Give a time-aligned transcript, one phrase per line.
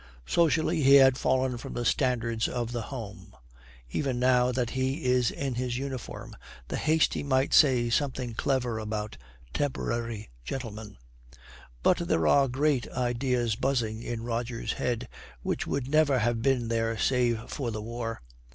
[0.25, 3.35] Socially he had fallen from the standards of the home;
[3.91, 6.35] even now that he is in his uniform
[6.69, 9.15] the hasty might say something clever about
[9.53, 10.97] 'temporary gentlemen.'
[11.83, 15.07] But there are great ideas buzzing in Roger's head,
[15.43, 18.23] which would never have been there save for the war.